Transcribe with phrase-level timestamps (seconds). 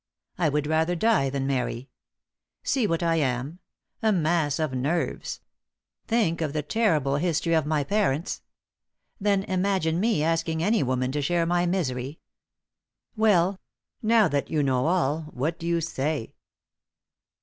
[0.39, 1.87] I would rather die than marry.
[2.63, 3.59] See what I am
[4.01, 5.41] a mass of nerves;
[6.07, 8.41] think of the terrible history of my parents.
[9.19, 12.19] Then imagine me asking any woman to share my misery!
[13.15, 13.59] Well,
[14.01, 16.33] now that you know all, what do you say?"